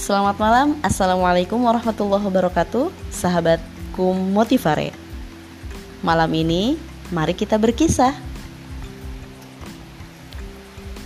[0.00, 4.96] Selamat malam, Assalamualaikum warahmatullahi wabarakatuh Sahabatku Motivare.
[6.00, 6.80] Malam ini,
[7.12, 8.16] mari kita berkisah.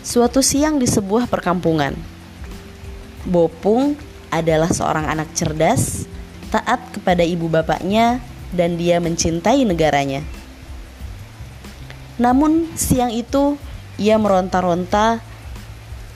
[0.07, 1.99] Suatu siang di sebuah perkampungan
[3.27, 3.99] Bopung
[4.31, 6.07] adalah seorang anak cerdas
[6.55, 8.23] Taat kepada ibu bapaknya
[8.55, 10.23] Dan dia mencintai negaranya.
[12.23, 13.59] Namun siang itu
[13.99, 15.19] ia meronta-ronta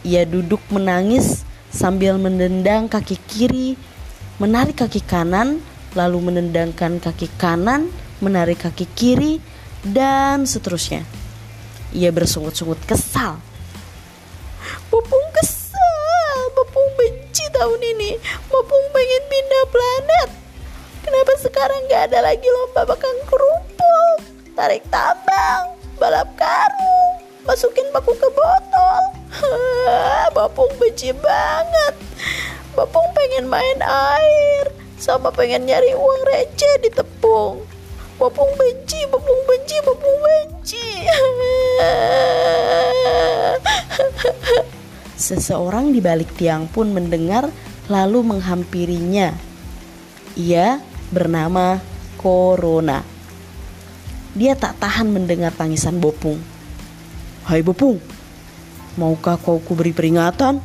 [0.06, 1.48] Ia duduk menangis
[1.79, 3.79] sambil menendang kaki kiri,
[4.43, 5.63] menarik kaki kanan,
[5.95, 7.87] lalu menendangkan kaki kanan,
[8.19, 9.39] menarik kaki kiri,
[9.87, 11.07] dan seterusnya.
[11.95, 13.39] Ia bersungut-sungut kesal.
[14.91, 18.19] Bopung kesal, Bopung benci tahun ini.
[18.51, 20.29] Bopung pengen pindah planet.
[21.07, 24.19] Kenapa sekarang gak ada lagi lomba bakang kerupuk,
[24.59, 29.17] tarik tambang, balap karung, masukin paku ke botol?
[30.37, 31.95] Bapung benci banget.
[32.75, 37.62] Bapung pengen main air sama pengen nyari uang receh di tepung.
[38.19, 41.07] Bapung benci, Bapung benci, Bapung benci.
[45.29, 47.47] Seseorang di balik tiang pun mendengar
[47.87, 49.35] lalu menghampirinya.
[50.35, 50.83] Ia
[51.15, 51.79] bernama
[52.19, 53.03] Corona.
[54.35, 56.39] Dia tak tahan mendengar tangisan Bopung.
[57.47, 58.03] Hai Bopung,
[58.99, 60.59] Maukah kau kuberi peringatan?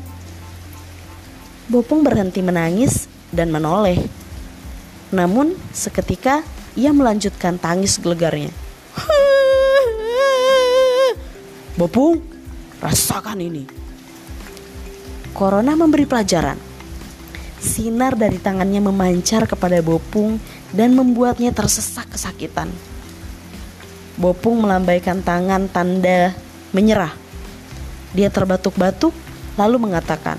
[1.69, 4.01] Bopong berhenti menangis dan menoleh.
[5.13, 6.41] Namun seketika
[6.73, 8.49] ia melanjutkan tangis gelegarnya.
[11.77, 12.25] Bopung,
[12.81, 13.69] rasakan ini.
[15.37, 16.57] Corona memberi pelajaran.
[17.61, 20.41] Sinar dari tangannya memancar kepada Bopung
[20.73, 22.73] dan membuatnya tersesak kesakitan.
[24.17, 26.33] Bopung melambaikan tangan tanda
[26.73, 27.22] menyerah.
[28.13, 29.09] Dia terbatuk-batuk
[29.57, 30.37] lalu mengatakan,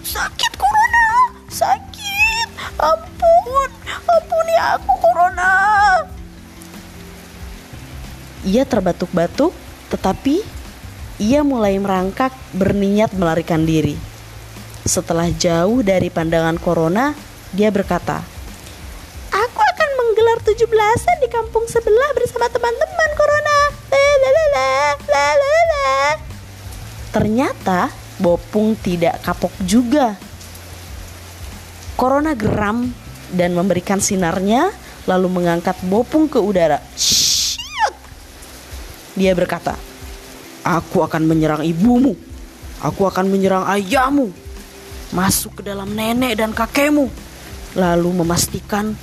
[0.00, 1.08] Sakit corona,
[1.52, 2.48] sakit,
[2.80, 3.70] ampun,
[4.08, 5.52] ampuni aku corona.
[8.48, 9.52] Ia terbatuk-batuk
[9.92, 10.40] tetapi
[11.20, 14.00] ia mulai merangkak berniat melarikan diri.
[14.88, 17.12] Setelah jauh dari pandangan corona,
[17.52, 18.24] dia berkata,
[19.28, 23.07] Aku akan menggelar tujuh belasan di kampung sebelah bersama teman-teman
[27.18, 27.90] Ternyata
[28.22, 30.14] Bopung tidak kapok juga.
[31.98, 32.86] Corona geram
[33.34, 34.70] dan memberikan sinarnya
[35.02, 36.78] lalu mengangkat Bopung ke udara.
[39.18, 39.74] Dia berkata,
[40.62, 42.14] Aku akan menyerang ibumu.
[42.86, 44.30] Aku akan menyerang ayahmu.
[45.10, 47.10] Masuk ke dalam nenek dan kakekmu.
[47.74, 48.94] Lalu memastikan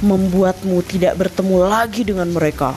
[0.00, 2.72] membuatmu tidak bertemu lagi dengan mereka.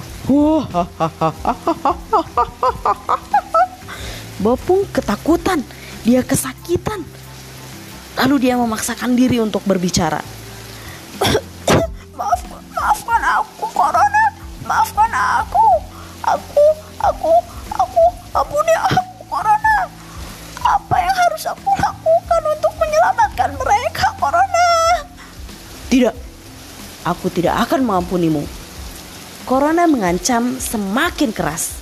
[4.39, 5.59] Bopung ketakutan,
[6.07, 7.03] dia kesakitan.
[8.15, 10.23] Lalu dia memaksakan diri untuk berbicara.
[12.19, 12.41] Maaf,
[12.71, 14.25] maafkan aku, Corona.
[14.63, 15.67] Maafkan aku.
[16.23, 16.65] Aku,
[17.03, 17.31] aku,
[17.75, 19.91] aku, ampuni aku, Corona.
[20.63, 24.67] Apa yang harus aku lakukan untuk menyelamatkan mereka, Corona?
[25.91, 26.15] Tidak,
[27.03, 28.47] aku tidak akan mengampunimu.
[29.43, 31.78] Corona mengancam semakin keras.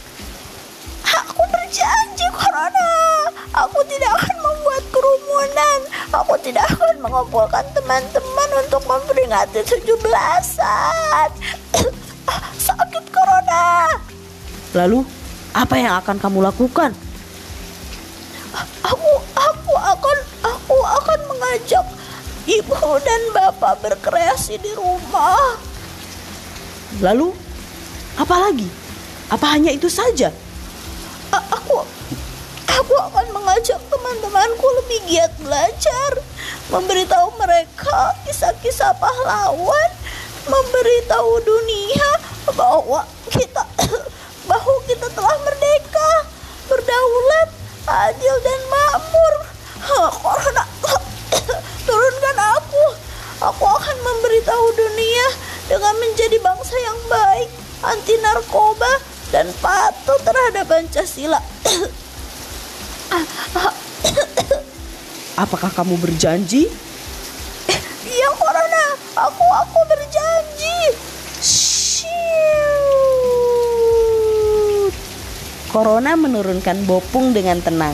[3.58, 5.80] Aku tidak akan membuat kerumunan.
[6.14, 11.30] Aku tidak akan mengumpulkan teman-teman untuk memperingati tujuh belasan.
[12.66, 13.90] Sakit Corona.
[14.78, 15.02] Lalu,
[15.58, 16.94] apa yang akan kamu lakukan?
[18.86, 21.86] Aku, aku akan, aku akan mengajak
[22.46, 25.58] ibu dan bapak berkreasi di rumah.
[27.02, 27.34] Lalu,
[28.22, 28.70] apa lagi?
[29.34, 30.30] Apa hanya itu saja?
[31.34, 31.84] A aku,
[32.78, 36.12] aku akan mengajak teman-temanku lebih giat belajar,
[36.70, 39.92] memberitahu mereka kisah-kisah pahlawan,
[40.46, 42.10] memberitahu dunia
[42.54, 43.02] bahwa
[43.34, 43.66] kita,
[44.50, 46.12] bahwa kita telah merdeka,
[46.70, 47.50] berdaulat,
[47.88, 49.34] adil dan makmur.
[50.22, 50.64] Corona
[51.88, 52.86] turunkan aku.
[53.38, 55.28] Aku akan memberitahu dunia
[55.70, 57.50] dengan menjadi bangsa yang baik,
[57.86, 58.90] anti narkoba,
[59.30, 61.38] dan patuh terhadap Pancasila.
[65.38, 66.66] Apakah kamu berjanji?
[68.08, 68.86] Iya, Corona.
[69.30, 70.98] Aku aku berjanji.
[71.38, 72.10] Shoot.
[75.70, 77.94] Corona menurunkan Bopung dengan tenang.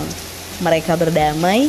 [0.64, 1.68] Mereka berdamai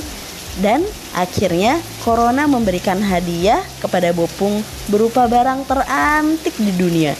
[0.62, 0.86] dan
[1.18, 7.18] akhirnya Corona memberikan hadiah kepada Bopung berupa barang terantik di dunia.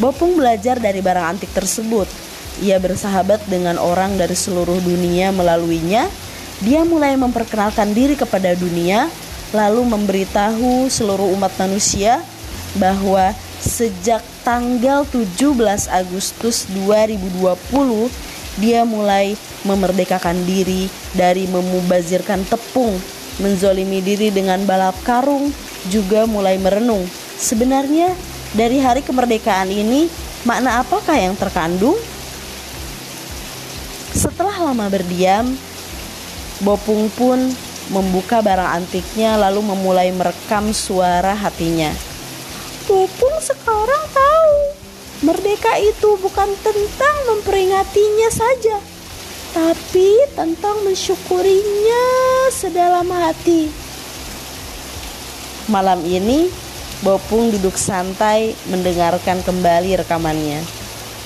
[0.00, 2.27] Bopung belajar dari barang antik tersebut.
[2.58, 6.10] Ia bersahabat dengan orang dari seluruh dunia melaluinya
[6.58, 9.06] dia mulai memperkenalkan diri kepada dunia,
[9.54, 12.18] lalu memberitahu seluruh umat manusia
[12.74, 13.30] bahwa
[13.62, 15.38] sejak tanggal 17
[15.86, 17.46] Agustus 2020
[18.58, 22.98] dia mulai memerdekakan diri dari memubazirkan tepung,
[23.38, 25.54] menzolimi diri dengan balap karung,
[25.94, 27.06] juga mulai merenung.
[27.38, 28.18] Sebenarnya
[28.50, 30.10] dari hari kemerdekaan ini
[30.42, 31.94] makna apakah yang terkandung?
[34.18, 35.46] Setelah lama berdiam,
[36.58, 37.38] Bopung pun
[37.94, 41.94] membuka barang antiknya lalu memulai merekam suara hatinya.
[42.90, 44.54] Bopung sekarang tahu
[45.22, 48.82] merdeka itu bukan tentang memperingatinya saja,
[49.54, 52.04] tapi tentang mensyukurinya
[52.50, 53.70] sedalam hati.
[55.70, 56.50] Malam ini,
[57.06, 60.77] Bopung duduk santai mendengarkan kembali rekamannya.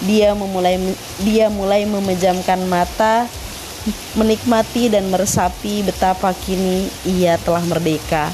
[0.02, 0.78] Dia memulai
[1.22, 3.31] dia mulai memejamkan mata
[4.14, 8.31] menikmati dan meresapi betapa kini ia telah merdeka.